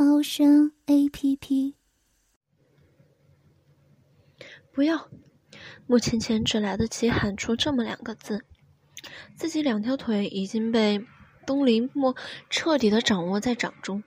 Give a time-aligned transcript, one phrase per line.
[0.00, 1.74] 猫声 A P P。
[4.72, 5.08] 不要！
[5.88, 8.44] 穆倩倩只来得及喊出这么两个字，
[9.34, 11.04] 自己两条腿已经被
[11.44, 12.14] 东林墨
[12.48, 14.04] 彻底的掌握在掌中。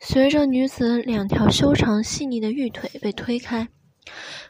[0.00, 3.68] 随着女子两条修长细腻的玉腿被推开，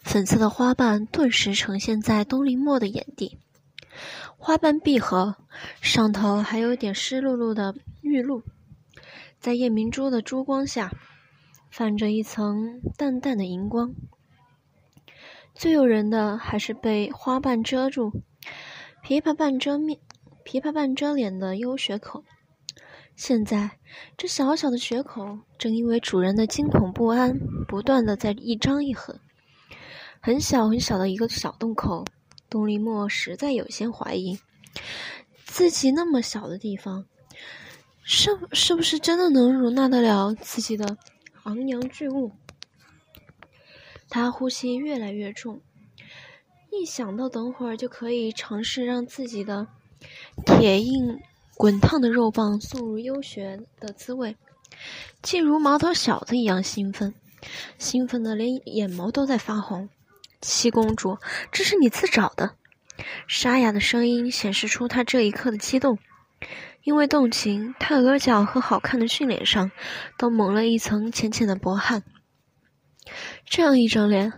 [0.02, 3.38] 粉色的花瓣顿时呈现在东林墨的眼底。
[4.38, 5.36] 花瓣闭合，
[5.82, 8.42] 上头还有点湿漉漉的玉露，
[9.42, 10.92] 在夜明珠的珠光下，
[11.68, 13.92] 泛着一层淡淡的荧光。
[15.52, 18.12] 最诱人的还是被花瓣遮住，
[19.04, 19.98] 琵琶半遮面，
[20.44, 22.22] 琵琶半遮脸的幽血口。
[23.16, 23.80] 现在，
[24.16, 29.18] 这小小的血口正因为主人的惊恐不安，不断的在一张一合。
[30.20, 32.04] 很小很小的一个小洞口。
[32.48, 34.38] 东林墨实在有些怀疑，
[35.44, 37.06] 自己那么小的地方，
[38.02, 40.96] 是是不是真的能容纳得了自己的
[41.44, 42.32] 昂扬巨物？
[44.08, 45.62] 他呼吸越来越重，
[46.70, 49.66] 一想到等会儿就可以尝试让自己的
[50.44, 51.20] 铁硬
[51.56, 54.36] 滚烫的肉棒送入幽穴的滋味，
[55.22, 57.14] 竟如毛头小子一样兴奋，
[57.78, 59.88] 兴奋的连眼眸都在发红。
[60.40, 61.18] 七公主，
[61.52, 62.56] 这是你自找的。
[63.26, 65.98] 沙哑的声音显示出他这一刻的激动，
[66.84, 69.70] 因为动情，他额角和好看的俊脸上
[70.18, 72.02] 都蒙了一层浅浅的薄汗。
[73.44, 74.32] 这样一张脸，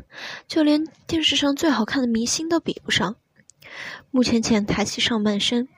[0.47, 3.17] 就连电视上最好看的明星都比不上。
[4.10, 5.69] 穆浅浅抬起上半身，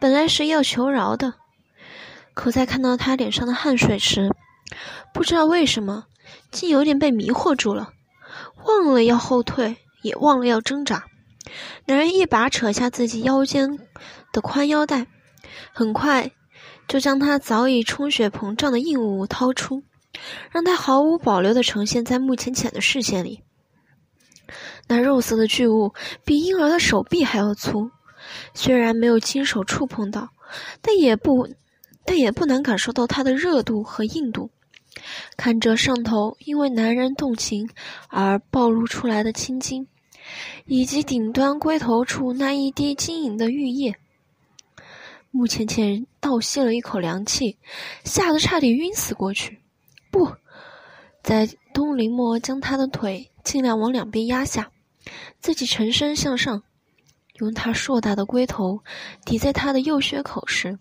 [0.00, 1.34] 本来是要求饶的，
[2.34, 4.30] 可在看到他脸上的汗水时，
[5.12, 6.04] 不知道为什么，
[6.50, 7.90] 竟有点被迷惑住了。
[8.64, 11.04] 忘了要后退，也忘了要挣扎。
[11.86, 13.78] 男人一把扯下自己腰间
[14.32, 15.06] 的宽腰带，
[15.72, 16.30] 很快
[16.86, 19.82] 就将他早已充血膨胀的硬物掏出，
[20.50, 23.42] 让他毫无保留地呈现在穆浅浅的视线里。
[24.86, 25.92] 那肉色的巨物
[26.24, 27.90] 比婴儿的手臂还要粗，
[28.54, 30.30] 虽然没有亲手触碰到，
[30.80, 31.48] 但也不，
[32.06, 34.50] 但也不难感受到它的热度和硬度。
[35.36, 37.68] 看着上头因为男人动情
[38.08, 39.86] 而暴露出来的青筋，
[40.64, 43.96] 以及顶端龟头处那一滴晶莹的玉液，
[45.30, 47.58] 穆浅浅倒吸了一口凉气，
[48.04, 49.62] 吓得差点晕死过去。
[50.10, 50.34] 不
[51.22, 54.72] 在东林墨将他的腿尽量往两边压下，
[55.40, 56.62] 自己沉身向上，
[57.34, 58.82] 用他硕大的龟头
[59.24, 60.78] 抵在他的右血口时。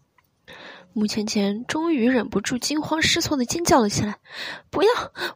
[0.94, 4.18] 穆浅浅终于忍不住惊慌失措的尖叫了起来
[4.72, 4.90] ：“不要！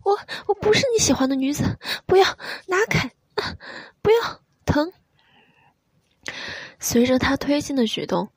[0.03, 0.17] 我
[0.47, 1.77] 我不是你喜欢的女子！
[2.07, 2.25] 不要
[2.65, 3.11] 拿开！
[3.35, 3.55] 啊
[4.01, 4.91] 不要疼！”
[6.79, 8.29] 随着他推进的举动，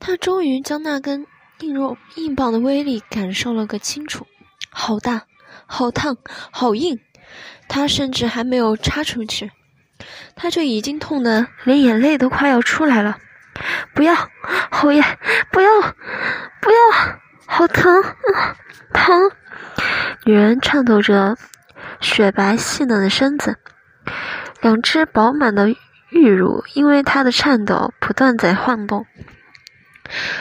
[0.00, 1.26] 他终于将那根
[1.60, 4.26] 硬肉硬棒的威力感受了个清楚。
[4.70, 5.22] 好大，
[5.66, 6.16] 好烫，
[6.50, 6.98] 好硬！
[7.68, 9.50] 他甚至还没有插出去，
[10.36, 13.18] 他就已经痛得连眼泪都快要出来了。
[13.94, 14.14] 不要，
[14.70, 15.02] 侯爷，
[15.52, 15.68] 不要，
[16.60, 16.76] 不要，
[17.46, 18.02] 好疼，
[18.92, 19.30] 疼！
[20.24, 21.36] 女人颤抖着
[22.00, 23.56] 雪白细嫩的身子，
[24.60, 25.68] 两只饱满的
[26.10, 29.06] 玉乳因为她的颤抖不断在晃动，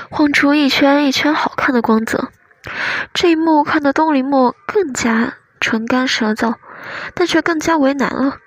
[0.09, 2.29] 晃出一圈一圈好看的光泽。
[3.13, 6.55] 这一幕看得东林墨更加唇干舌燥，
[7.13, 8.37] 但却更加为难了。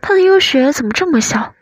[0.00, 1.54] 他的幽穴怎么这么小？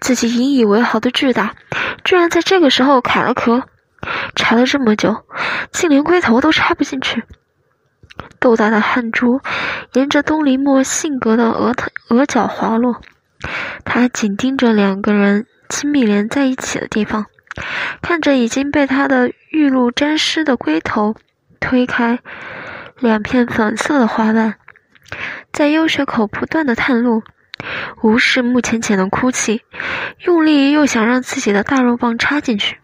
[0.00, 1.54] 自己引以为豪的巨大，
[2.02, 3.64] 居然在这个时候卡了壳，
[4.34, 5.24] 查了这么久，
[5.70, 7.22] 竟连龟头都插不进去。
[8.40, 9.40] 豆大的汗珠
[9.92, 13.00] 沿着东林墨性格的额头额角滑落，
[13.84, 17.26] 他紧盯着两个人亲密连在一起的地方，
[18.02, 21.16] 看着已经被他的玉露沾湿的龟头
[21.60, 22.20] 推开
[22.98, 24.54] 两片粉色的花瓣，
[25.52, 27.22] 在幽穴口不断的探路。
[28.02, 29.62] 无视穆浅浅的哭泣，
[30.20, 32.78] 用力又想让自己的大肉棒插进去。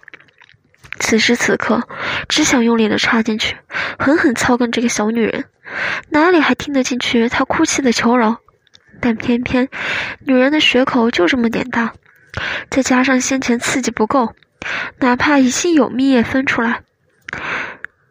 [0.99, 1.87] 此时此刻，
[2.28, 3.56] 只想用力的插进去，
[4.00, 5.44] 狠狠操干这个小女人，
[6.10, 8.38] 哪里还听得进去她哭泣的求饶？
[9.00, 9.69] 但偏偏
[10.26, 11.93] 女人的血口就这么点大，
[12.69, 14.34] 再加上先前刺激不够，
[14.99, 16.82] 哪怕已经有蜜液分出来，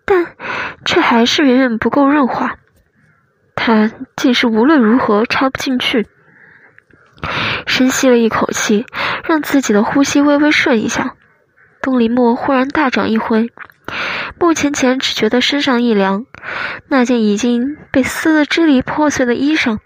[0.06, 0.36] 但
[0.86, 2.58] 却还是远远不够润滑。
[3.56, 6.08] 他竟是无论如何插不进去。
[7.66, 8.86] 深吸了一口气，
[9.24, 11.16] 让自己的呼吸微微顺一下。
[11.82, 13.50] 东林墨忽然大掌一挥，
[14.40, 16.26] 穆浅浅只觉得身上一凉，
[16.90, 19.80] 那件已经被撕得支离破碎的衣裳，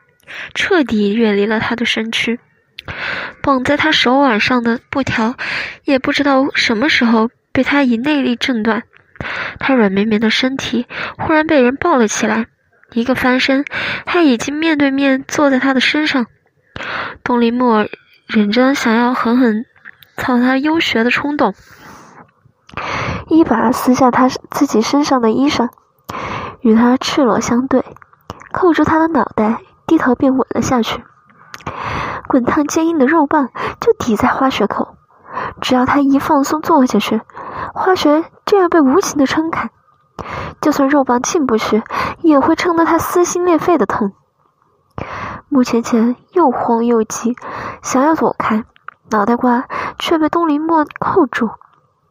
[0.56, 2.40] 彻底远离了他的身躯。
[3.42, 5.36] 绑在他手腕上的布条，
[5.84, 8.84] 也不知道什么时候被他以内力震断。
[9.60, 10.86] 他软绵绵的身体
[11.18, 12.46] 忽然被人抱了起来，
[12.92, 13.66] 一个翻身，
[14.06, 16.28] 他已经面对面坐在他的身上。
[17.24, 17.88] 东林墨
[18.28, 19.66] 忍着想要狠狠
[20.16, 21.56] 操他幽穴的冲动，
[23.30, 25.70] 一把撕下他自己身上的衣裳，
[26.62, 27.84] 与他赤裸相对，
[28.52, 31.02] 扣住他的脑袋，低头便吻了下去。
[32.28, 33.50] 滚烫坚硬的肉棒
[33.80, 34.96] 就抵在花穴口，
[35.62, 37.22] 只要他一放松坐下去，
[37.74, 39.70] 花穴就要被无情的撑开。
[40.60, 41.84] 就算肉棒进不去，
[42.22, 44.14] 也会撑得他撕心裂肺的疼。
[45.50, 47.36] 穆浅浅又慌又急，
[47.82, 48.66] 想要躲开，
[49.12, 49.66] 脑袋瓜
[50.00, 51.52] 却被东林墨扣住，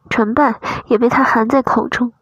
[0.09, 0.55] 唇瓣
[0.85, 2.13] 也被他含在口中，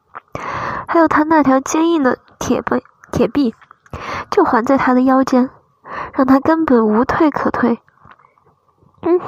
[0.88, 3.54] 还有他那条坚硬的铁背铁臂，
[4.32, 5.52] 就环在他的腰间，
[6.14, 7.80] 让他根本无退可退。
[9.02, 9.20] 嗯，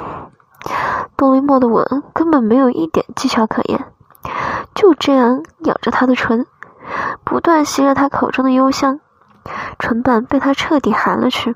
[1.16, 3.86] 东林墨的吻根本没有一点技巧可言，
[4.74, 6.46] 就这样咬着他的唇，
[7.24, 9.00] 不断吸着他口中的幽香，
[9.78, 11.54] 唇瓣被他彻底含了去。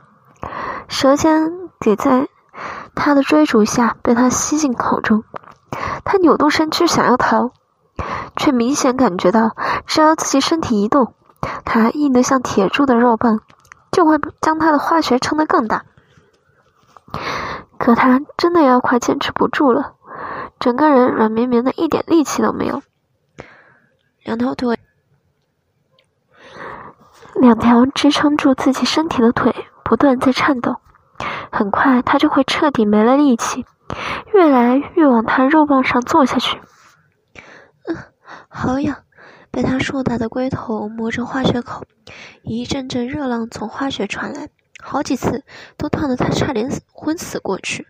[0.89, 2.29] 舌尖给在
[2.95, 5.25] 他的追逐下被他吸进口中，
[6.05, 7.51] 他扭动身躯想要逃，
[8.37, 9.57] 却明显感觉到，
[9.87, 11.15] 只要自己身体一动，
[11.65, 13.41] 他硬得像铁柱的肉棒
[13.93, 15.85] 就会将他的化学撑得更大。
[17.79, 19.95] 可他真的要快坚持不住了，
[20.59, 22.83] 整个人软绵绵的，一点力气都没有，
[24.25, 24.81] 两条腿，
[27.37, 29.55] 两条支撑住自己身体的腿。
[29.85, 30.77] 不断在颤抖，
[31.51, 33.67] 很快他就会彻底没了力气，
[34.33, 36.59] 越来越往他肉棒上坐下去。
[37.87, 37.97] 嗯，
[38.49, 38.97] 好痒！
[39.53, 41.85] 被他硕大的龟头磨着花穴口，
[42.43, 44.49] 一阵阵热浪从花穴传来，
[44.83, 45.45] 好几次
[45.77, 47.87] 都烫得他差点昏死过去。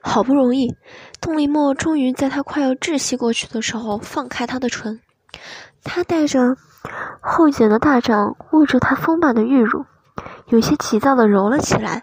[0.00, 0.74] 好不容易，
[1.20, 5.00] 东林墨终于在他快要窒息过去的时候放开他的唇，
[5.84, 6.56] 他带着。
[7.20, 9.86] 后茧的大掌握住他丰满的玉乳，
[10.48, 12.02] 有些急躁的揉了起来。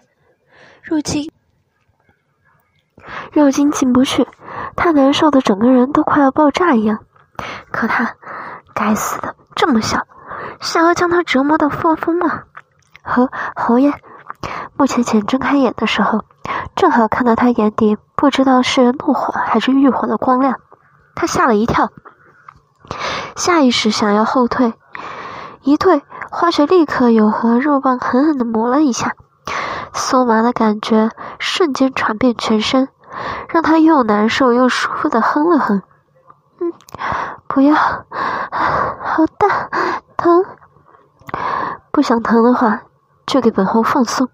[0.82, 1.30] 肉筋，
[3.30, 4.26] 肉筋进不去，
[4.76, 7.04] 他难受的整个人都快要爆炸一样。
[7.70, 8.14] 可他，
[8.74, 10.06] 该死的，这么小，
[10.60, 12.42] 想要将他折磨到发疯吗？
[13.02, 13.92] 侯侯爷，
[14.76, 16.24] 穆浅浅睁开眼的时候，
[16.76, 20.60] 正好看到他眼底不知道是怒火还是欲火的光亮，
[21.14, 21.90] 他吓了一跳。
[23.36, 24.74] 下意识想要后退，
[25.62, 29.14] 一退，花雪立刻有和肉棒狠狠的磨了一下，
[29.94, 32.88] 酥麻的感觉瞬间传遍全身，
[33.48, 35.82] 让他又难受又舒服的哼了哼。
[36.60, 36.72] 嗯，
[37.48, 39.70] 不要，好大，
[40.16, 40.44] 疼。
[41.90, 42.82] 不想疼的话，
[43.26, 44.28] 就给本后放松。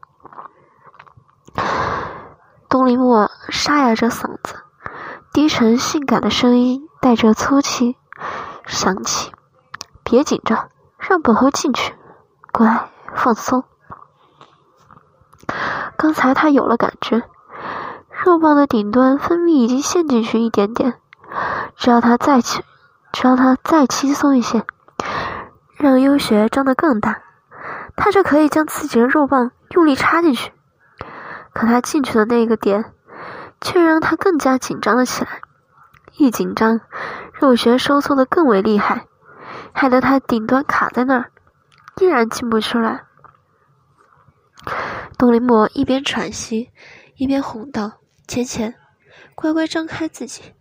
[2.68, 4.56] 东林墨沙哑着嗓子，
[5.32, 7.96] 低沉性感的声音带着粗气。
[8.66, 9.32] 响起，
[10.02, 11.94] 别紧张，让本侯进去，
[12.52, 13.62] 乖，放松。
[15.96, 17.22] 刚才他有了感觉，
[18.10, 21.00] 肉棒的顶端分泌已经陷进去一点点，
[21.76, 22.62] 只要他再轻，
[23.12, 24.64] 只要他再轻松一些，
[25.76, 27.22] 让幽穴张得更大，
[27.94, 30.52] 他就可以将自己的肉棒用力插进去。
[31.52, 32.92] 可他进去的那个点，
[33.60, 35.40] 却让他更加紧张了起来，
[36.16, 36.80] 一紧张。
[37.38, 39.06] 肉穴收缩的更为厉害，
[39.74, 41.30] 害得他顶端卡在那儿，
[42.00, 43.04] 依然进不出来。
[45.18, 46.70] 东林墨一边喘息，
[47.16, 48.74] 一边哄道：“浅浅，
[49.34, 50.54] 乖乖张开自己，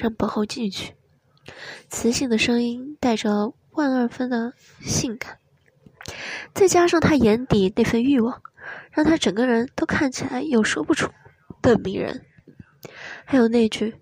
[0.00, 0.94] 让本后进去。”
[1.88, 5.38] 磁性的声音带着万二分的性感，
[6.54, 8.42] 再加上他眼底那份欲望，
[8.90, 11.10] 让他整个人都看起来有说不出
[11.62, 12.24] 的迷人。
[13.24, 14.00] 还有那句。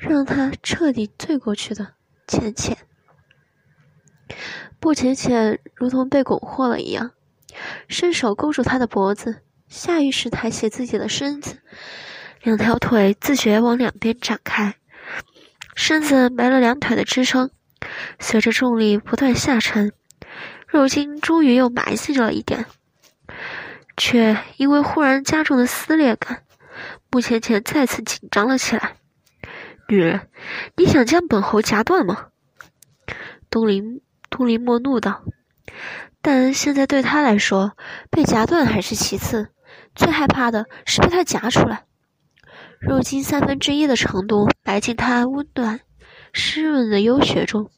[0.00, 1.94] 让他彻底醉过去的
[2.28, 2.78] 浅浅，
[4.78, 7.10] 不浅浅如同被蛊惑了一样，
[7.88, 11.58] 伸手勾住他的脖子，下意识抬起自己的身子，
[12.42, 14.76] 两条腿自觉往两边展开，
[15.78, 17.52] 身子没了两腿的支撑，
[18.18, 19.92] 随着重力不断下沉，
[20.66, 22.66] 肉筋终于又埋进了一点，
[23.96, 26.42] 却因为忽然加重的撕裂感，
[27.12, 28.96] 穆浅浅再次紧张了起来。
[29.88, 30.28] 女人，
[30.76, 32.26] 你想将本侯夹断吗？
[33.48, 35.22] 东林东林莫怒道
[36.20, 37.76] ：“但现在对他来说，
[38.10, 39.50] 被夹断还是其次，
[39.94, 41.84] 最害怕的是被他夹出来。
[42.80, 45.80] 肉筋三分之一的长度埋进他温暖、
[46.32, 47.70] 湿润的幽穴中，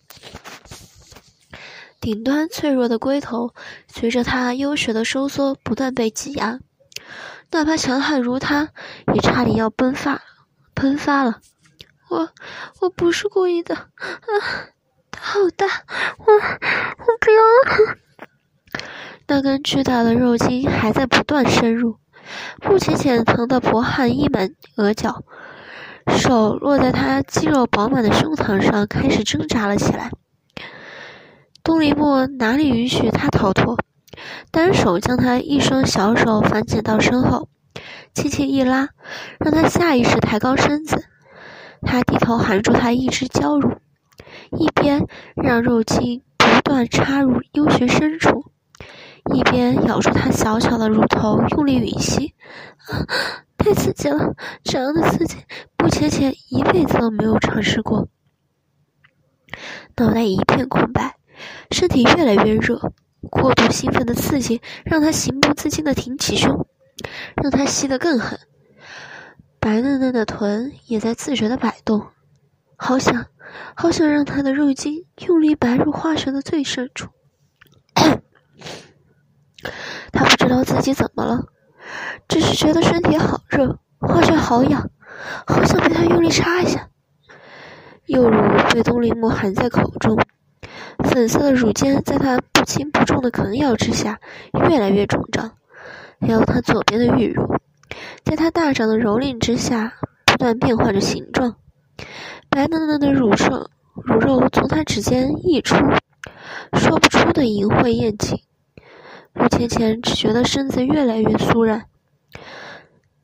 [2.01, 3.55] 顶端脆弱的龟头
[3.89, 6.61] 随着他幽穴的收缩不断被挤压。”
[7.53, 8.69] 哪怕强悍如他，
[9.13, 10.23] 也差点要喷发，
[10.77, 11.41] 喷发了。
[12.09, 12.31] 我
[12.81, 13.91] 我不是故意的，啊，
[15.11, 15.67] 它好大，
[16.19, 17.97] 我我不要。
[19.27, 22.00] 那根巨大的肉筋还在不断深入，
[22.61, 25.23] 不浅浅疼得薄汗溢满额角，
[26.09, 30.11] 手落在他肌肉饱满的胸膛上，开始挣扎了起来。
[31.63, 33.77] 东篱墨哪里允许他逃脱？
[34.51, 37.49] 单手将他一双小手反剪到身后，
[38.13, 38.89] 轻轻一拉，
[39.39, 41.05] 让他下意识抬高身子。
[41.83, 43.79] 他低头含住他一只娇乳，
[44.59, 48.50] 一边让肉茎不断插入幽穴深处，
[49.35, 52.35] 一边咬住他小小的乳头，用力吮吸。
[52.89, 53.07] 啊，
[53.57, 54.35] 太刺激了！
[54.65, 55.37] 这样的刺激，
[55.79, 58.09] 穆浅浅一辈子都没有尝试过。
[59.97, 61.17] 脑袋一片空白，
[61.71, 62.81] 身体越来越热。
[63.31, 66.67] 过度兴奋的刺激让他情不自禁地挺起胸，
[67.37, 68.41] 让他吸得更狠。
[69.59, 72.07] 白嫩嫩的臀也在自觉地摆动，
[72.77, 73.27] 好想，
[73.75, 77.09] 好想让他的肉筋用力拔入花穴的最深处。
[80.13, 81.45] 他不知道自己怎么了，
[82.29, 84.91] 只是觉得身体好热，花穴好痒，
[85.47, 86.89] 好想被他用力插一下。
[88.07, 88.37] 幼乳
[88.73, 90.19] 被东林木含在口中。
[91.05, 94.21] 粉色的乳尖在他不轻不重的啃咬之下，
[94.69, 95.53] 越来越肿胀。
[96.21, 97.57] 还有他左边的玉乳，
[98.23, 99.95] 在他大掌的蹂躏之下，
[100.27, 101.57] 不断变换着形状。
[102.51, 105.77] 白嫩嫩的乳肉，乳肉从他指尖溢出，
[106.75, 108.39] 说不出的淫秽艳情。
[109.35, 111.87] 陆浅浅只觉得身子越来越酥软。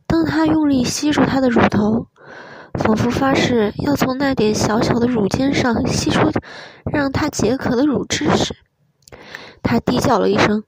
[0.06, 2.08] 当他用力吸住她的乳头。
[2.78, 6.30] 仿佛发誓要从那点小小的乳尖上吸出
[6.92, 8.54] 让他解渴的乳汁时，
[9.62, 10.62] 他低叫了一声，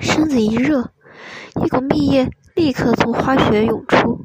[0.00, 0.90] 身子一热，
[1.62, 4.24] 一股蜜液立刻从花穴涌出，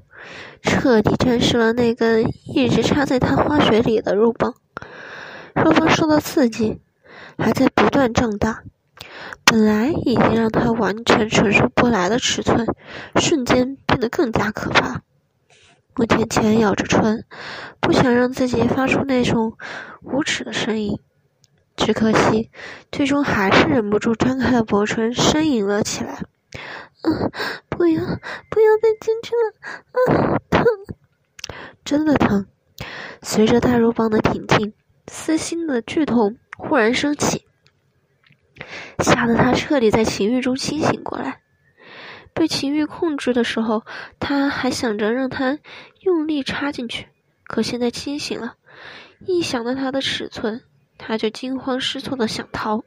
[0.62, 4.54] 彻底沾湿了那根一直插在他花穴里的肉棒。
[5.54, 6.80] 肉棒受到刺激，
[7.38, 8.64] 还在不断胀大，
[9.44, 12.66] 本来已经让他完全承受不来的尺寸，
[13.16, 15.02] 瞬间变得更加可怕。
[15.96, 17.26] 穆浅浅咬着唇，
[17.80, 19.58] 不想让自己发出那种
[20.02, 21.00] 无耻的声音。
[21.76, 22.50] 只可惜，
[22.92, 26.24] 最终还是忍不住张开了薄唇，呻吟了起来
[27.04, 27.32] ：“嗯，
[27.70, 28.02] 不要，
[28.50, 30.64] 不要再进去了，啊，疼，
[31.84, 32.46] 真的疼！”
[33.24, 34.74] 随着大肉棒的挺进，
[35.08, 37.46] 撕心的剧痛忽然升起，
[39.00, 41.40] 吓得他彻底在情欲中清醒过来。
[42.34, 43.84] 被情欲控制的时候，
[44.20, 45.60] 他还想着让他
[46.00, 47.08] 用力插进去，
[47.46, 48.54] 可现在清醒了，
[49.26, 50.62] 一想到他的尺寸，
[50.98, 52.84] 他就惊慌失措的想逃。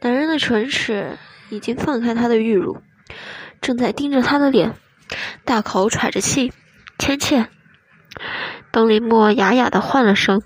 [0.00, 1.16] 男人的唇齿
[1.50, 2.82] 已经放开他的玉乳，
[3.60, 4.74] 正在盯着他的脸，
[5.44, 6.52] 大口喘着气。
[6.98, 7.48] 浅浅，
[8.72, 10.42] 东林墨哑哑的唤了声，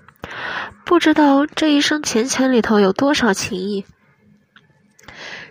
[0.93, 3.83] 不知道这一声浅浅里头有多少情意。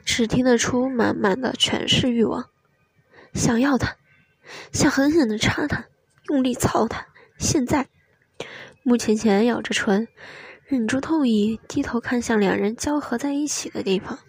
[0.05, 2.45] 只听得出满满的全是欲望，
[3.35, 3.97] 想要他，
[4.73, 5.87] 想狠狠的插他，
[6.29, 7.09] 用力操他。
[7.39, 7.89] 现在，
[8.85, 10.07] 穆浅浅咬着唇，
[10.69, 14.21] 忍住痛意，低头看向两人交合在一起的地方。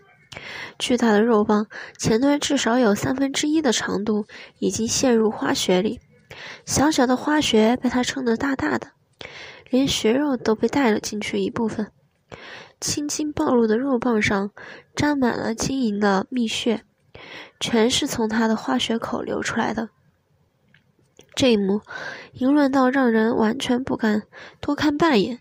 [0.79, 1.67] 巨大的肉棒
[1.99, 4.25] 前端至少有三分之一的长度
[4.57, 5.99] 已经陷入花穴里，
[6.65, 8.93] 小小的花穴被他撑得大大的，
[9.73, 11.91] 连血肉都被带了进去一部分。
[12.79, 14.51] 青筋暴露的肉棒上
[14.95, 16.83] 沾满了晶莹的蜜血，
[17.59, 19.89] 全是从他的花穴口流出来的。
[21.33, 21.81] 这一幕
[22.33, 24.21] 淫乱到让人完全不敢
[24.61, 25.39] 多看半眼。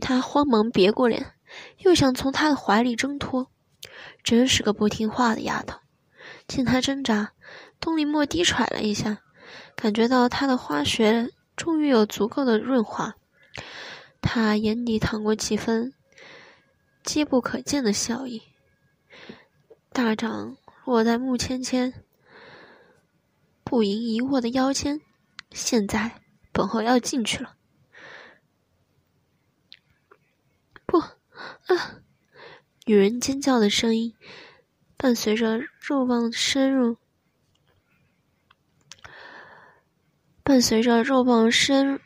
[0.00, 1.34] 他慌忙别过脸，
[1.80, 3.48] 又想从他的怀里挣脱。
[4.24, 5.80] 真是个不听话的丫头！
[6.48, 7.32] 见他挣扎，
[7.78, 9.18] 东林墨低喘了一下，
[9.76, 13.14] 感觉到他的花穴终于有足够的润滑，
[14.28, 15.94] 他眼底淌过几分。
[17.04, 18.42] 机不可见的笑意。
[19.92, 21.94] 大掌落在穆芊芊
[23.62, 25.00] 不盈一握的腰间，
[25.52, 27.56] 现在本后要进去了。
[30.84, 32.00] 不，啊！
[32.86, 34.12] 女人尖叫的声音
[34.96, 36.96] 伴随着肉棒深入，
[40.42, 42.00] 伴随着肉棒深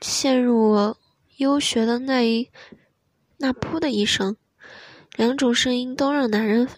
[0.00, 0.96] 陷入
[1.36, 2.50] 幽穴的那一
[3.38, 4.36] 那噗的一声，
[5.16, 6.68] 两种声音都让男人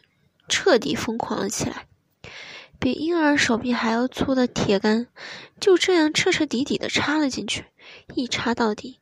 [0.48, 1.86] 彻底疯狂了起来。
[2.78, 5.06] 比婴儿手臂还要粗的铁杆，
[5.60, 7.64] 就这样彻彻底底的插了进去，
[8.14, 8.98] 一插到底。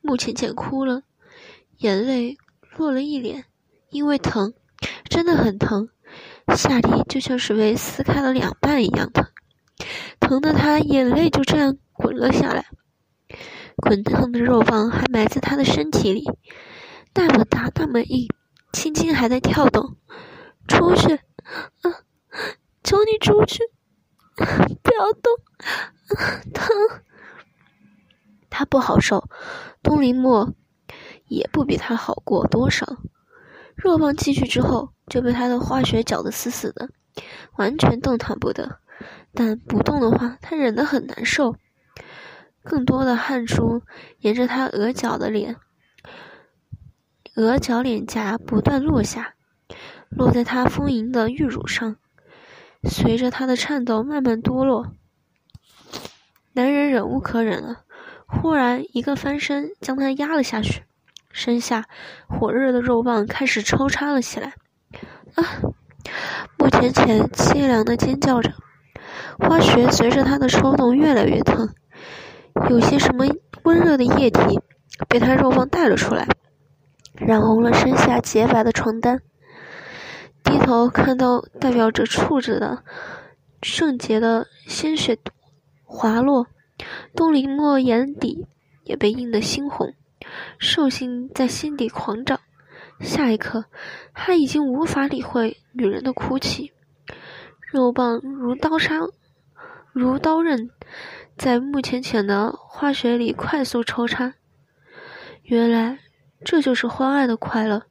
[0.00, 1.02] 穆浅浅哭了，
[1.78, 2.36] 眼泪
[2.76, 3.44] 落了一脸，
[3.90, 4.52] 因为疼，
[5.08, 5.88] 真的很疼，
[6.56, 9.26] 下体就像是被撕开了两半一样疼，
[10.20, 12.66] 疼的她眼泪就这样滚了下来。
[13.94, 16.24] 滚烫的肉棒还埋在他的身体里，
[17.14, 18.26] 那么大，那么硬，
[18.72, 19.96] 轻轻还在跳动。
[20.66, 22.02] 出去，啊！
[22.82, 23.62] 求你出去，
[24.34, 25.32] 不要动，
[26.52, 26.66] 疼。
[28.50, 29.28] 他不好受，
[29.80, 30.52] 东林墨
[31.28, 32.96] 也不比他好过多少。
[33.76, 36.90] 肉棒进去之后，就被他的化学搅得死死的，
[37.58, 38.80] 完全动弹不得。
[39.32, 41.54] 但不动的话，他忍得很难受。
[42.64, 43.82] 更多的汗珠
[44.20, 45.56] 沿着他额角的脸、
[47.36, 49.34] 额角脸颊不断落下，
[50.08, 51.96] 落在他丰盈的玉乳上，
[52.82, 54.92] 随着他的颤抖慢慢脱落。
[56.54, 57.82] 男人忍无可忍了，
[58.26, 60.84] 忽然一个翻身将他压了下去，
[61.30, 61.84] 身下
[62.28, 64.54] 火热的肉棒开始抽插了起来。
[65.34, 65.44] 啊！
[66.56, 68.52] 穆浅浅凄凉的尖叫着，
[69.38, 71.74] 花穴随着他的抽动越来越疼。
[72.70, 73.24] 有些什么
[73.64, 74.60] 温热的液体
[75.08, 76.26] 被他肉棒带了出来，
[77.14, 79.20] 染红了身下洁白的床单。
[80.42, 82.84] 低头看到代表着处子的
[83.62, 85.18] 圣洁的鲜血
[85.82, 86.46] 滑落，
[87.16, 88.46] 东林墨眼底
[88.84, 89.94] 也被映得猩红，
[90.58, 92.40] 兽性在心底狂涨。
[93.00, 93.64] 下一刻，
[94.14, 96.72] 他已经无法理会女人的哭泣，
[97.72, 99.00] 肉棒如刀杀，
[99.92, 100.70] 如刀刃。
[101.36, 104.34] 在穆浅浅的化学里快速抽插，
[105.42, 105.98] 原来
[106.44, 107.82] 这就是欢爱的快乐。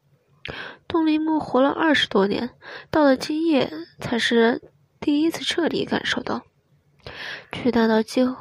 [0.87, 2.51] 东林木活了二十多年，
[2.89, 4.61] 到了今夜才是
[4.99, 6.43] 第一次彻底感受到，
[7.51, 8.35] 巨大到几乎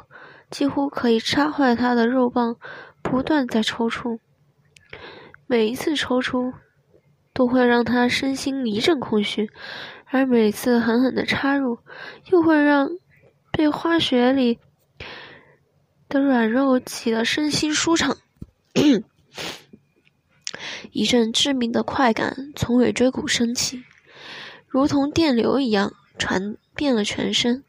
[0.49, 2.55] 几乎可以插坏他的肉棒
[3.01, 4.19] 不断在抽出，
[5.47, 6.53] 每一次抽出
[7.33, 9.49] 都会让他身心一阵空虚，
[10.05, 11.79] 而每次狠狠的插入，
[12.31, 12.89] 又会让
[13.51, 14.59] 被化学里。
[16.13, 18.15] 的软肉挤得身心舒畅，
[20.91, 23.83] 一阵致命的快感从尾椎骨升起，
[24.67, 27.63] 如同电流一样传遍了全身。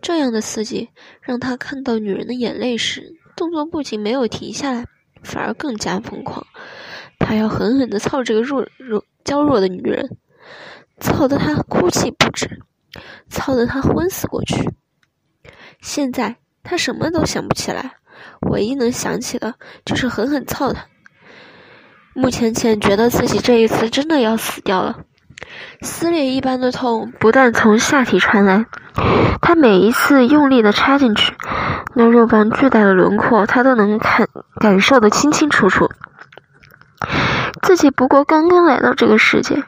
[0.00, 4.86] 这样的刺激让他看到女人的眼泪时，动作不仅没有停下来，
[5.24, 6.46] 反而更加疯狂。
[7.18, 10.16] 他要狠狠地操这个弱弱娇弱的女人，
[11.00, 12.62] 操得她哭泣不止，
[13.28, 14.70] 操得她昏死过去。
[15.80, 16.36] 现在。
[16.68, 17.92] 他什么都想不起来，
[18.50, 20.86] 唯一能想起的就是狠狠操他。
[22.12, 24.96] 穆浅浅觉得自己这一次真的要死掉了，
[25.80, 28.66] 撕裂一般的痛不断从下体传来。
[29.40, 31.34] 他每一次用力的插进去，
[31.94, 34.26] 那肉棒巨大的轮廓，他都能看
[34.58, 35.88] 感受的清清楚楚。
[37.62, 39.62] 自己不过刚刚来到这个世界，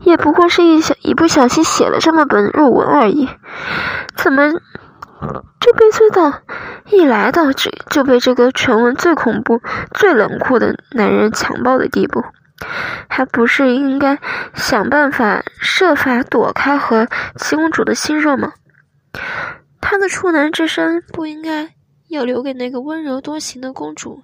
[0.00, 3.28] 也不过是一小一不小心写了这么本肉文而已，
[4.16, 4.50] 怎么？
[5.60, 6.42] 这悲催到，
[6.90, 9.60] 一来到这就被这个全文最恐怖、
[9.94, 12.24] 最冷酷的男人强暴的地步，
[13.08, 14.18] 还不是应该
[14.54, 17.06] 想办法设法躲开和
[17.36, 18.52] 七公主的心热吗？
[19.80, 21.74] 他的处男之身不应该
[22.08, 24.22] 要留给那个温柔多情的公主、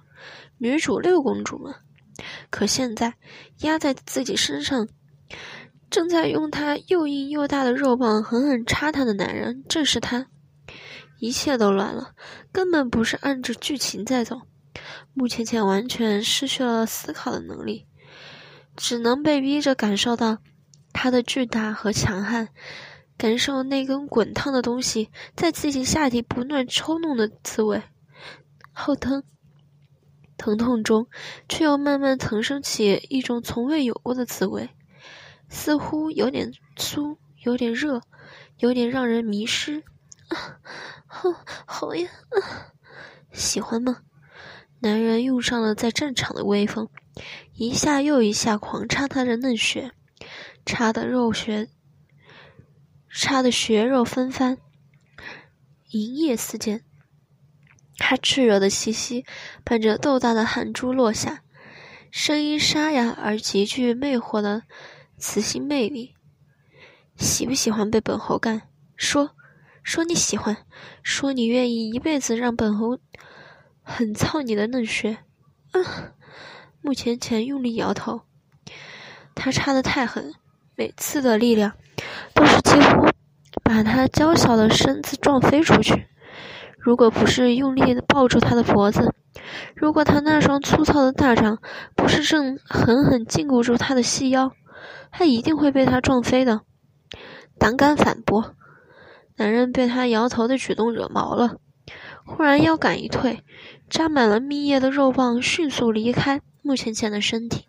[0.57, 1.75] 女主六公主吗？
[2.49, 3.13] 可现在
[3.59, 4.87] 压在自己身上，
[5.89, 10.25] 正在用他又硬又大的肉棒狠狠插他的男人，正是他。
[11.19, 12.13] 一切都乱了，
[12.51, 14.41] 根本不是按着剧情在走。
[15.13, 17.85] 穆浅浅完全失去了思考的能力，
[18.77, 20.37] 只能被逼着感受到
[20.93, 22.49] 他的巨大和强悍，
[23.17, 27.83] 感受那根滚烫的东西在自己下体不断抽弄的滋味。
[28.71, 29.23] 好疼，
[30.37, 31.07] 疼痛中
[31.49, 34.69] 却又慢慢腾升起一种从未有过的滋味，
[35.49, 38.01] 似乎有点酥，有点热，
[38.59, 39.83] 有点让人迷失。
[41.07, 41.33] 好，
[41.65, 42.09] 好呀，
[43.33, 44.03] 喜欢吗？
[44.79, 46.87] 男人用上了在战场的威风，
[47.53, 49.91] 一下又一下狂插他的嫩血，
[50.65, 51.67] 插的肉血，
[53.09, 54.57] 插的血肉纷翻，
[55.89, 56.83] 银液四溅。
[57.97, 59.25] 他炽热的气息
[59.65, 61.43] 伴着豆大的汗珠落下，
[62.11, 64.63] 声音沙哑而极具魅惑的
[65.17, 66.15] 磁性魅力。
[67.17, 68.61] 喜不喜欢被本侯干？
[68.95, 69.35] 说。
[69.89, 70.55] 说你喜欢，
[71.01, 72.99] 说你愿意一辈子让本侯
[73.81, 75.17] 狠操你的嫩穴。
[75.71, 75.83] 嗯，
[76.83, 78.21] 穆浅浅用力摇头，
[79.33, 80.35] 他插的太狠，
[80.75, 81.71] 每次的力量
[82.35, 83.07] 都是几乎
[83.63, 86.05] 把他娇小的身子撞飞出去。
[86.77, 89.15] 如果不是用力的抱住他的脖子，
[89.75, 91.57] 如果他那双粗糙的大掌
[91.95, 94.51] 不是正狠狠禁锢住他的细腰，
[95.09, 96.61] 他一定会被他撞飞的。
[97.57, 98.53] 胆敢反驳，
[99.39, 101.61] 男人被他摇头的举动惹毛了，
[102.25, 103.45] 忽然腰杆一退，
[103.89, 107.65] 扎满了蜜液的肉棒迅速离开穆浅浅的身体。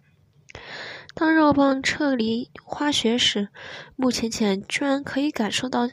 [1.14, 3.50] 当肉棒撤离花穴时，
[3.94, 5.88] 穆浅浅居然可以感受到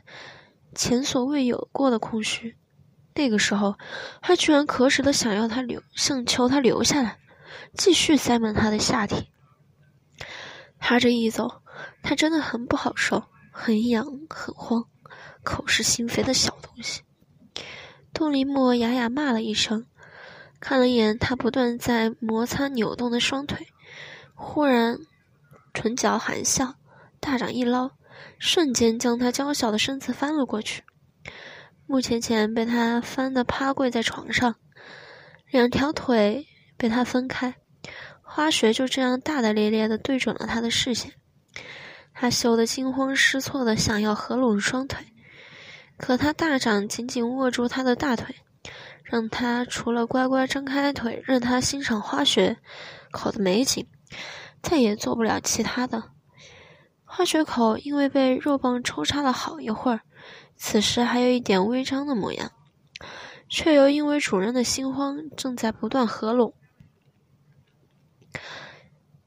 [0.73, 2.57] 前所未有过的空虚。
[3.13, 3.75] 那个时候，
[4.23, 7.19] 他居然可使的想要他留，想求他留下来，
[7.75, 9.29] 继续塞满他的下体。
[10.79, 11.61] 他这一走，
[12.01, 14.85] 他真的很不好受，很痒，很慌，
[15.47, 17.03] 口是心非的小东西。
[18.13, 19.85] 杜林墨哑哑骂了一声，
[20.59, 23.67] 看了一眼他不断在摩擦扭动的双腿，
[24.35, 24.99] 忽然
[25.73, 26.75] 唇角含笑，
[27.21, 27.91] 大掌一捞，
[28.37, 30.83] 瞬间将他娇小的身子翻了过去。
[31.85, 34.55] 穆浅浅被他翻得趴跪在床上，
[35.49, 37.55] 两条腿被他分开，
[38.21, 41.13] 花穴就这样大大咧咧地对准了他的视线。
[42.13, 45.05] 他羞得惊慌失措的想要合拢双腿，
[45.97, 48.35] 可他大掌紧紧握住他的大腿，
[49.03, 52.57] 让他除了乖乖张开腿任他欣赏花穴
[53.11, 53.87] 口的美景，
[54.61, 56.11] 再也做不了其他的。
[57.03, 60.01] 花穴口因为被肉棒抽插了好一会儿。
[60.59, 62.51] 此时还有一点微张的模样，
[63.47, 66.53] 却又因为主人的心慌，正在不断合拢。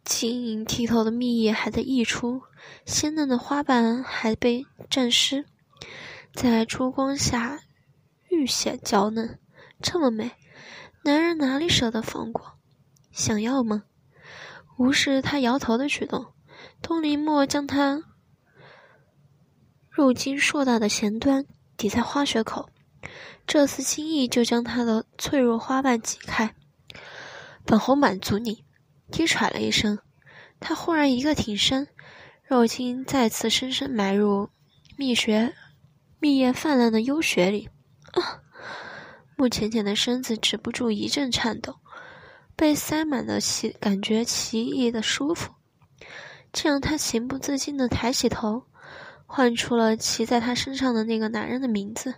[0.05, 2.43] 晶莹剔透的蜜液还在溢出，
[2.85, 5.47] 鲜嫩的花瓣还被沾湿，
[6.33, 7.61] 在烛光下
[8.29, 9.39] 愈显娇嫩。
[9.83, 10.33] 这么美，
[11.05, 12.59] 男人哪里舍得放过？
[13.11, 13.85] 想要吗？
[14.79, 16.33] 无视他摇头的举动，
[16.81, 18.03] 东林墨将他。
[19.91, 21.45] 肉筋硕大的前端
[21.77, 22.71] 抵在花穴口，
[23.47, 26.55] 这次轻易就将他的脆弱花瓣挤开。
[27.67, 28.65] 本侯满足你，
[29.11, 29.99] 低喘了一声，
[30.61, 31.89] 他忽然一个挺身，
[32.45, 34.51] 肉筋再次深深埋入
[34.97, 35.55] 蜜穴，
[36.21, 37.69] 蜜液泛滥的幽穴里。
[38.13, 38.41] 啊！
[39.37, 41.77] 穆浅浅的身子止不住一阵颤抖，
[42.55, 45.55] 被塞满的奇感觉奇异的舒服，
[46.53, 48.65] 这让他情不自禁的抬起头。
[49.33, 52.11] 唤出了骑在他身上的那个男人的名字，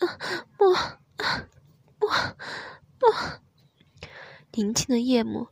[0.00, 0.18] 啊，
[0.58, 0.74] 莫，
[2.00, 2.10] 莫，
[3.00, 3.14] 莫。
[4.50, 5.46] 宁静的夜幕，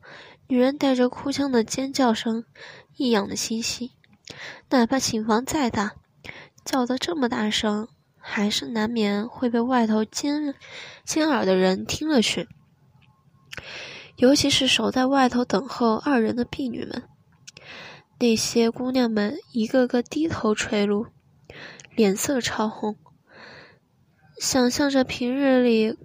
[0.49, 2.45] 女人带着哭腔的尖叫声，
[2.97, 3.93] 异样的清晰。
[4.71, 5.93] 哪怕寝房再大，
[6.65, 7.87] 叫得这么大声，
[8.27, 10.55] 还是难免会被外头尖
[11.05, 12.49] 尖耳的人听了去。
[14.17, 17.03] 尤其是守在外头等候二人的婢女们。
[18.19, 21.09] 那些姑娘们一个个低头垂露，
[21.95, 22.97] 脸色潮红，
[24.39, 25.99] 想象着平日里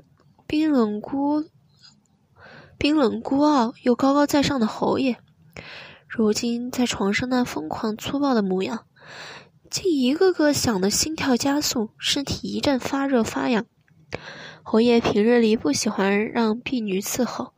[0.46, 1.46] 冰冷孤、
[2.78, 5.18] 冰冷孤傲又高高在上的侯爷，
[6.08, 8.86] 如今在床上那疯狂粗暴的模样，
[9.70, 13.66] 竟一个个想得心跳加速，身体一阵发热发痒。
[14.64, 17.54] 侯爷平日里不喜欢让婢女伺候，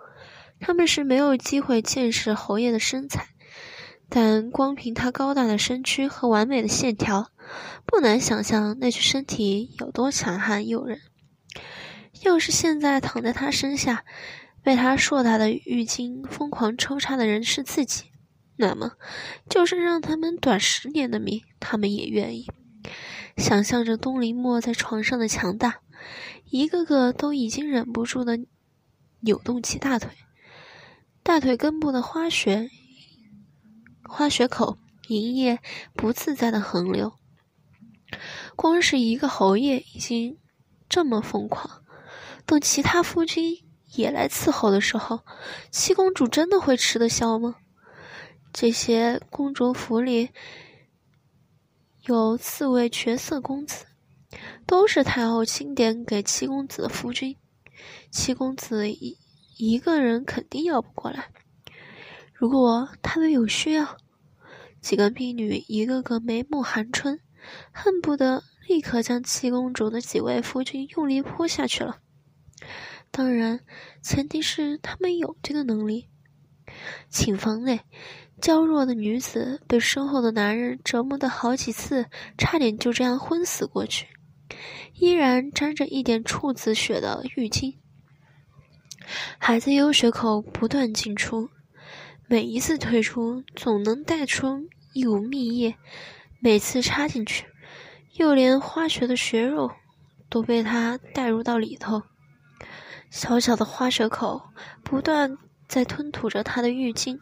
[0.60, 3.28] 他们是没有机会见识侯爷的身材。
[4.10, 7.32] 但光凭他高大的身躯和完美的线条，
[7.86, 11.00] 不难想象那具身体有多强悍诱人。
[12.24, 14.04] 要是现在躺在他身下，
[14.62, 18.11] 被他硕大的浴巾疯狂抽插的人是自己，
[18.62, 18.92] 那么
[19.50, 22.48] 就是让他们短十年的命，他们也愿意。
[23.38, 25.80] 想象着东林墨在床上的强大，
[26.52, 28.40] 一个个都已经忍不住的
[29.22, 30.12] 扭动起大腿，
[31.24, 32.70] 大腿根部的花穴。
[34.04, 35.60] 花穴口银液
[35.96, 37.14] 不自在的横流，
[38.56, 40.38] 光是一个侯爷已经
[40.88, 41.82] 这么疯狂，
[42.46, 43.58] 等其他夫君
[43.96, 45.22] 也来伺候的时候，
[45.72, 47.56] 七公主真的会吃得消吗？
[48.54, 50.30] 这些公主府里
[52.06, 53.86] 有四位绝色公子，
[54.66, 57.38] 都是太后钦点给七公子的夫君，
[58.10, 59.18] 七公子一
[59.58, 61.32] 一个人肯定要不过来。
[62.34, 63.98] 如果他们有需要，
[64.82, 67.20] 几个婢女一个个眉目含春，
[67.72, 72.00] 恨不得立刻将七公主的几位夫君用力扑下去了。
[73.12, 73.62] 当然，
[74.02, 76.10] 前提是他们有这个能力。
[77.10, 77.82] 寝房内，
[78.40, 84.08] 娇弱的女子被身后的男人折磨的好几次，差点就这样昏死过去，
[84.96, 87.76] 依然沾着一点处子血的浴巾。
[89.38, 91.50] 还在 U 穴口不断进出，
[92.28, 95.76] 每一次退出总能带出一股蜜液，
[96.40, 97.46] 每次插进去，
[98.14, 99.72] 又连花穴的穴肉
[100.30, 102.04] 都被他带入到里头。
[103.10, 104.42] 小小的花舌口
[104.84, 105.38] 不断
[105.72, 107.22] 在吞吐着他的浴巾，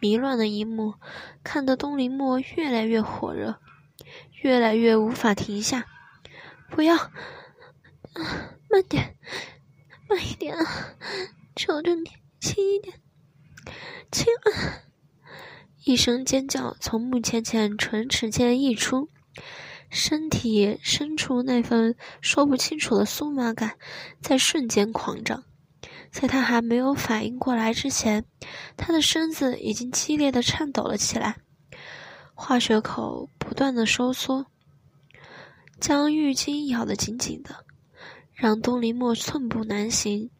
[0.00, 0.94] 迷乱的一幕
[1.44, 3.60] 看得东林墨越来越火热，
[4.42, 5.84] 越来越无法停下。
[6.70, 7.12] 不要，啊
[8.70, 9.18] 慢点。
[10.08, 10.64] 慢一点啊！
[11.54, 12.98] 求求你，轻一点，
[14.10, 14.24] 轻！
[15.84, 19.10] 一声尖叫从穆浅浅唇齿间溢出，
[19.90, 23.76] 身体深处那份说不清楚的酥麻感
[24.22, 25.44] 在瞬间狂涨。
[26.10, 28.24] 在他还没有反应过来之前，
[28.76, 31.36] 他的身子已经激烈的颤抖了起来，
[32.34, 34.46] 化学口不断的收缩，
[35.80, 37.64] 将浴巾咬得紧紧的。
[38.34, 40.30] 让东林墨寸步难行，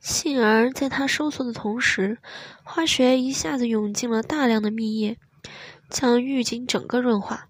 [0.00, 2.18] 幸而在他收缩的同时，
[2.64, 5.18] 化学一下子涌进了大量的蜜液，
[5.90, 7.48] 将浴巾整个润滑，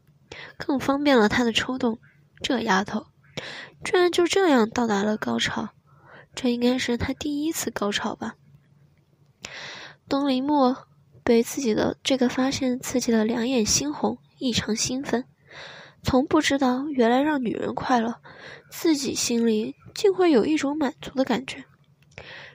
[0.57, 2.01] 更方便了他的抽动。
[2.42, 3.07] 这丫头，
[3.85, 5.69] 居然就这样到达了高潮，
[6.37, 8.37] 这应该是他第一次高潮吧？
[10.09, 10.87] 东林墨
[11.25, 15.25] 被自己的这个发现刺激得两眼猩红，异常兴奋。
[16.03, 18.20] 从不知道，原来让女人快乐，
[18.70, 21.64] 自己心里竟会有一种满足的感觉。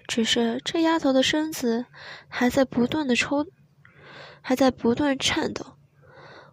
[0.07, 1.85] 只是这丫头的身子
[2.29, 3.47] 还在不断的抽，
[4.41, 5.77] 还在不断颤抖，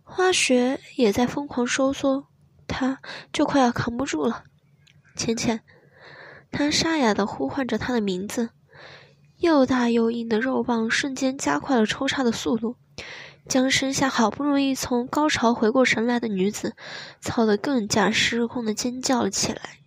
[0.03, 2.27] 花穴也在疯狂收缩，
[2.67, 3.01] 她
[3.33, 4.45] 就快要扛不住了。
[5.15, 5.63] 浅浅，
[6.51, 8.51] 他沙哑的呼唤着她的名字，
[9.39, 12.77] 又大又硬的肉棒瞬间加快了抽插的速度。
[13.49, 16.77] 将身下好不容易从高潮回过神来的女子
[17.19, 19.79] 操得更加失控的尖叫了起来。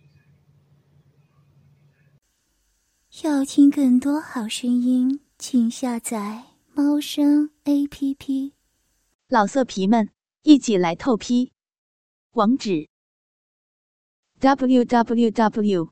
[3.22, 6.42] 要听更多好声音，请下载
[6.74, 8.54] 猫声 A P P。
[9.28, 10.10] 老色皮们，
[10.42, 11.52] 一起来透批！
[12.32, 12.88] 网址
[14.40, 15.91] ：w w w.